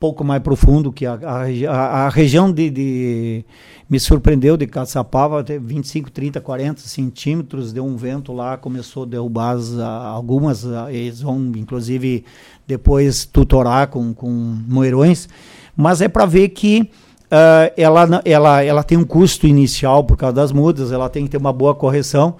pouco 0.00 0.24
mais 0.24 0.42
profundo 0.42 0.90
que 0.90 1.04
a, 1.04 1.12
a, 1.22 2.06
a 2.06 2.08
região 2.08 2.50
de, 2.50 2.70
de, 2.70 3.44
me 3.88 4.00
surpreendeu 4.00 4.56
de 4.56 4.66
Caçapava, 4.66 5.40
até 5.40 5.58
25, 5.58 6.10
30, 6.10 6.40
40 6.40 6.80
centímetros, 6.80 7.70
deu 7.70 7.84
um 7.84 7.96
vento 7.96 8.32
lá, 8.32 8.56
começou 8.56 9.02
a 9.02 9.06
derrubar 9.06 9.56
as, 9.56 9.78
algumas, 9.78 10.64
eles 10.88 11.20
vão 11.20 11.52
inclusive 11.54 12.24
depois 12.66 13.26
tutorar 13.26 13.88
com, 13.88 14.14
com 14.14 14.30
moerões, 14.66 15.28
mas 15.76 16.00
é 16.00 16.08
para 16.08 16.24
ver 16.24 16.48
que 16.48 16.80
uh, 17.26 17.70
ela, 17.76 18.22
ela, 18.24 18.62
ela 18.62 18.82
tem 18.82 18.96
um 18.96 19.04
custo 19.04 19.46
inicial 19.46 20.02
por 20.02 20.16
causa 20.16 20.34
das 20.34 20.50
mudas, 20.50 20.92
ela 20.92 21.10
tem 21.10 21.24
que 21.24 21.30
ter 21.30 21.36
uma 21.36 21.52
boa 21.52 21.74
correção, 21.74 22.36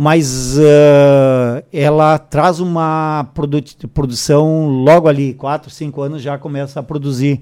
mas 0.00 0.56
uh, 0.56 1.60
ela 1.72 2.16
traz 2.18 2.60
uma 2.60 3.28
produ 3.34 3.60
produção 3.92 4.68
logo 4.68 5.08
ali, 5.08 5.34
4, 5.34 5.68
5 5.68 6.00
anos 6.00 6.22
já 6.22 6.38
começa 6.38 6.78
a 6.78 6.84
produzir. 6.84 7.40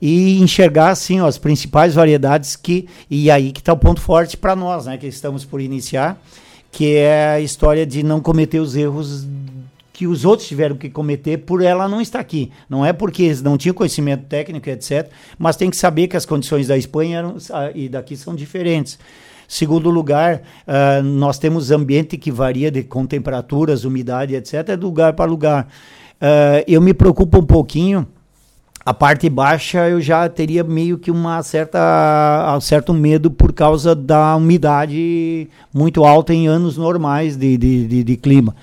E 0.00 0.40
enxergar 0.40 0.90
assim 0.90 1.20
ó, 1.20 1.26
as 1.26 1.38
principais 1.38 1.96
variedades 1.96 2.54
que. 2.54 2.86
E 3.10 3.28
aí 3.32 3.50
que 3.50 3.58
está 3.58 3.72
o 3.72 3.76
ponto 3.76 4.00
forte 4.00 4.36
para 4.36 4.54
nós, 4.54 4.86
né? 4.86 4.96
Que 4.96 5.08
estamos 5.08 5.44
por 5.44 5.60
iniciar, 5.60 6.22
que 6.70 6.94
é 6.94 7.30
a 7.30 7.40
história 7.40 7.84
de 7.84 8.04
não 8.04 8.20
cometer 8.20 8.60
os 8.60 8.76
erros 8.76 9.26
que 9.92 10.06
os 10.06 10.24
outros 10.24 10.46
tiveram 10.46 10.76
que 10.76 10.88
cometer 10.88 11.38
por 11.38 11.60
ela 11.60 11.88
não 11.88 12.00
estar 12.00 12.20
aqui. 12.20 12.52
Não 12.70 12.86
é 12.86 12.92
porque 12.92 13.24
eles 13.24 13.42
não 13.42 13.58
tinham 13.58 13.74
conhecimento 13.74 14.26
técnico, 14.26 14.70
etc., 14.70 15.10
mas 15.36 15.56
tem 15.56 15.68
que 15.68 15.76
saber 15.76 16.06
que 16.06 16.16
as 16.16 16.24
condições 16.24 16.68
da 16.68 16.78
Espanha 16.78 17.18
eram, 17.18 17.36
e 17.74 17.88
daqui 17.88 18.16
são 18.16 18.36
diferentes. 18.36 18.96
Segundo 19.48 19.88
lugar, 19.88 20.42
uh, 20.66 21.02
nós 21.02 21.38
temos 21.38 21.70
ambiente 21.70 22.18
que 22.18 22.30
varia 22.30 22.70
de, 22.70 22.82
com 22.82 23.06
temperaturas, 23.06 23.82
umidade, 23.82 24.34
etc., 24.34 24.76
de 24.76 24.84
lugar 24.84 25.14
para 25.14 25.24
lugar. 25.24 25.66
Uh, 26.20 26.62
eu 26.66 26.82
me 26.82 26.92
preocupo 26.92 27.38
um 27.38 27.46
pouquinho. 27.46 28.06
A 28.84 28.92
parte 28.92 29.28
baixa 29.30 29.88
eu 29.88 30.02
já 30.02 30.28
teria 30.28 30.62
meio 30.62 30.98
que 30.98 31.10
uma 31.10 31.42
certa, 31.42 32.54
um 32.54 32.60
certo 32.60 32.92
medo 32.92 33.30
por 33.30 33.52
causa 33.54 33.94
da 33.94 34.36
umidade 34.36 35.48
muito 35.72 36.04
alta 36.04 36.34
em 36.34 36.46
anos 36.46 36.76
normais 36.76 37.34
de, 37.34 37.56
de, 37.56 37.86
de, 37.86 38.04
de 38.04 38.16
clima. 38.16 38.54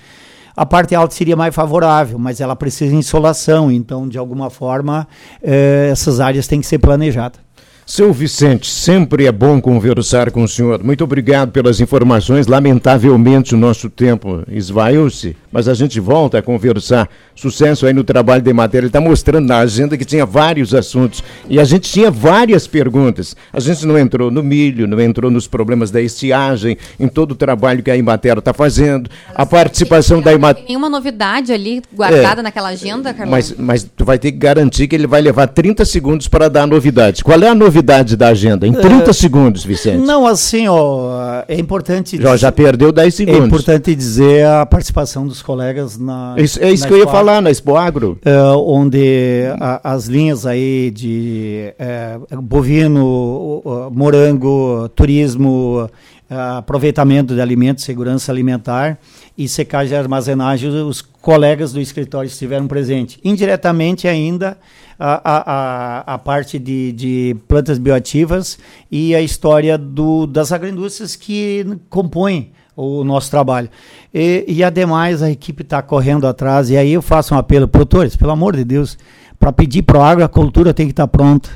A 0.56 0.64
parte 0.64 0.94
alta 0.94 1.14
seria 1.14 1.36
mais 1.36 1.54
favorável, 1.54 2.18
mas 2.18 2.40
ela 2.40 2.56
precisa 2.56 2.90
de 2.90 2.96
insolação, 2.96 3.70
então, 3.70 4.08
de 4.08 4.16
alguma 4.16 4.50
forma, 4.50 5.06
eh, 5.42 5.90
essas 5.92 6.18
áreas 6.18 6.48
têm 6.48 6.60
que 6.60 6.66
ser 6.66 6.78
planejadas. 6.78 7.45
Seu 7.88 8.12
Vicente, 8.12 8.68
sempre 8.68 9.26
é 9.26 9.32
bom 9.32 9.60
conversar 9.60 10.32
com 10.32 10.42
o 10.42 10.48
senhor. 10.48 10.82
Muito 10.82 11.04
obrigado 11.04 11.52
pelas 11.52 11.80
informações. 11.80 12.48
Lamentavelmente 12.48 13.54
o 13.54 13.56
nosso 13.56 13.88
tempo 13.88 14.42
esvaiu-se, 14.50 15.36
mas 15.52 15.68
a 15.68 15.72
gente 15.72 16.00
volta 16.00 16.38
a 16.38 16.42
conversar. 16.42 17.08
Sucesso 17.36 17.86
aí 17.86 17.92
no 17.92 18.02
trabalho 18.02 18.42
de 18.42 18.52
matéria. 18.52 18.86
Ele 18.86 18.88
está 18.88 19.00
mostrando 19.00 19.46
na 19.46 19.58
agenda 19.58 19.96
que 19.96 20.04
tinha 20.04 20.26
vários 20.26 20.74
assuntos 20.74 21.22
e 21.48 21.60
a 21.60 21.64
gente 21.64 21.88
tinha 21.88 22.10
várias 22.10 22.66
perguntas. 22.66 23.36
A 23.52 23.60
gente 23.60 23.86
não 23.86 23.96
entrou 23.96 24.32
no 24.32 24.42
milho, 24.42 24.88
não 24.88 25.00
entrou 25.00 25.30
nos 25.30 25.46
problemas 25.46 25.92
da 25.92 26.00
estiagem, 26.00 26.76
em 26.98 27.06
todo 27.06 27.32
o 27.32 27.36
trabalho 27.36 27.84
que 27.84 27.90
a 27.90 27.96
Imater 27.96 28.38
está 28.38 28.52
fazendo. 28.52 29.08
A 29.32 29.46
participação 29.46 30.20
da 30.20 30.32
Imater. 30.32 30.64
Tem 30.64 30.70
nenhuma 30.70 30.90
novidade 30.90 31.52
ali 31.52 31.80
guardada 31.94 32.40
é, 32.40 32.42
naquela 32.42 32.70
agenda, 32.70 33.14
Carlão? 33.14 33.30
Mas, 33.30 33.54
mas 33.56 33.84
tu 33.84 34.04
vai 34.04 34.18
ter 34.18 34.32
que 34.32 34.38
garantir 34.38 34.88
que 34.88 34.96
ele 34.96 35.06
vai 35.06 35.20
levar 35.20 35.46
30 35.46 35.84
segundos 35.84 36.26
para 36.26 36.50
dar 36.50 36.64
a 36.64 36.66
novidade. 36.66 37.22
Qual 37.22 37.40
é 37.40 37.46
a 37.46 37.54
novidade? 37.54 37.75
Da 37.82 38.28
agenda? 38.28 38.66
Em 38.66 38.72
30 38.72 39.10
é, 39.10 39.12
segundos, 39.12 39.64
Vicente. 39.64 39.98
Não, 39.98 40.26
assim, 40.26 40.68
ó, 40.68 41.42
é 41.48 41.58
importante. 41.58 42.20
Já, 42.20 42.36
já 42.36 42.52
perdeu 42.52 42.92
10 42.92 43.14
segundos. 43.14 43.40
É 43.40 43.44
importante 43.44 43.94
dizer 43.94 44.46
a 44.46 44.66
participação 44.66 45.26
dos 45.26 45.42
colegas 45.42 45.98
na. 45.98 46.34
Isso, 46.38 46.62
é 46.62 46.70
isso 46.70 46.84
na 46.84 46.88
que 46.88 46.94
eu 46.94 46.98
ia 46.98 47.06
falar, 47.06 47.40
na 47.40 47.50
Expo 47.50 47.76
Agro. 47.76 48.18
É, 48.24 48.36
onde 48.56 49.44
a, 49.58 49.92
as 49.92 50.06
linhas 50.06 50.46
aí 50.46 50.90
de 50.90 51.72
é, 51.78 52.18
bovino, 52.40 53.62
morango, 53.92 54.88
turismo, 54.90 55.88
aproveitamento 56.28 57.34
de 57.34 57.40
alimentos, 57.40 57.84
segurança 57.84 58.32
alimentar 58.32 58.98
e 59.36 59.48
secagem 59.48 59.94
e 59.94 59.98
armazenagem, 59.98 60.70
os 60.70 61.02
colegas 61.02 61.72
do 61.72 61.80
escritório 61.80 62.28
estiveram 62.28 62.66
presentes. 62.66 63.18
Indiretamente 63.22 64.08
ainda 64.08 64.56
a, 64.98 65.20
a, 65.24 66.14
a 66.14 66.18
parte 66.18 66.58
de, 66.58 66.92
de 66.92 67.36
plantas 67.46 67.78
bioativas 67.78 68.58
e 68.90 69.14
a 69.14 69.20
história 69.20 69.76
do, 69.76 70.26
das 70.26 70.52
agroindústrias 70.52 71.14
que 71.14 71.78
compõem 71.90 72.52
o 72.74 73.04
nosso 73.04 73.30
trabalho. 73.30 73.68
E, 74.12 74.44
e 74.48 74.64
ademais 74.64 75.22
a 75.22 75.30
equipe 75.30 75.62
está 75.62 75.82
correndo 75.82 76.26
atrás, 76.26 76.70
e 76.70 76.76
aí 76.76 76.92
eu 76.92 77.02
faço 77.02 77.34
um 77.34 77.38
apelo, 77.38 77.68
produtores, 77.68 78.16
pelo 78.16 78.30
amor 78.30 78.56
de 78.56 78.64
Deus, 78.64 78.98
para 79.38 79.52
pedir 79.52 79.82
para 79.82 80.00
a 80.00 80.10
agrocultura 80.10 80.74
tem 80.74 80.86
que 80.86 80.92
estar 80.92 81.06
tá 81.06 81.08
pronta. 81.08 81.50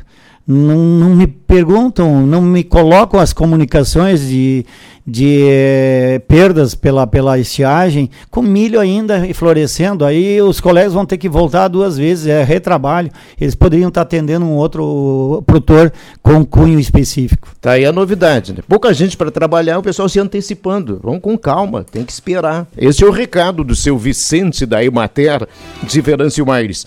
Não, 0.46 0.76
não 0.76 1.14
me 1.14 1.26
perguntam, 1.26 2.26
não 2.26 2.42
me 2.42 2.64
colocam 2.64 3.20
as 3.20 3.32
comunicações 3.32 4.20
de, 4.20 4.64
de 5.06 5.42
eh, 5.48 6.22
perdas 6.28 6.74
pela, 6.74 7.06
pela 7.06 7.38
estiagem, 7.38 8.10
com 8.30 8.42
milho 8.42 8.78
ainda 8.78 9.22
florescendo, 9.34 10.04
aí 10.04 10.40
os 10.40 10.60
colegas 10.60 10.92
vão 10.92 11.04
ter 11.04 11.18
que 11.18 11.28
voltar 11.28 11.68
duas 11.68 11.96
vezes, 11.96 12.26
é 12.26 12.42
retrabalho. 12.44 13.10
Eles 13.40 13.54
poderiam 13.54 13.88
estar 13.88 14.02
atendendo 14.02 14.44
um 14.44 14.54
outro 14.54 15.42
produtor 15.46 15.92
com 16.22 16.44
cunho 16.44 16.78
específico. 16.78 17.48
Tá 17.60 17.72
aí 17.72 17.84
a 17.84 17.92
novidade, 17.92 18.52
né? 18.52 18.58
Pouca 18.68 18.94
gente 18.94 19.16
para 19.16 19.30
trabalhar, 19.30 19.78
o 19.78 19.82
pessoal 19.82 20.08
se 20.08 20.20
antecipando. 20.20 21.00
Vamos 21.02 21.20
com 21.20 21.36
calma, 21.36 21.84
tem 21.84 22.04
que 22.04 22.12
esperar. 22.12 22.66
Esse 22.76 23.02
é 23.02 23.06
o 23.06 23.10
recado 23.10 23.64
do 23.64 23.74
seu 23.74 23.98
Vicente 23.98 24.64
da 24.64 24.84
Emater, 24.84 25.46
de 25.82 26.00
Venâncio 26.00 26.46
Maires. 26.46 26.86